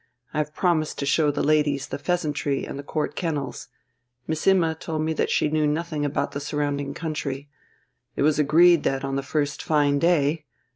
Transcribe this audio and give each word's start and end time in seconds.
I 0.33 0.39
have 0.39 0.55
promised 0.55 0.97
to 0.97 1.05
show 1.05 1.29
the 1.29 1.43
ladies 1.43 1.87
the 1.89 1.99
'Pheasantry' 1.99 2.65
and 2.65 2.79
the 2.79 2.83
Court 2.83 3.15
Kennels.... 3.15 3.67
Miss 4.25 4.47
Imma 4.47 4.73
told 4.73 5.03
me 5.03 5.13
that 5.13 5.29
she 5.29 5.47
knew 5.51 5.67
nothing 5.67 6.03
about 6.05 6.31
the 6.31 6.39
surrounding 6.39 6.95
country. 6.95 7.51
It 8.15 8.23
was 8.23 8.39
agreed 8.39 8.81
that 8.81 9.03
on 9.03 9.15
the 9.15 9.21
first 9.21 9.61
fine 9.61 9.99
day 9.99 10.47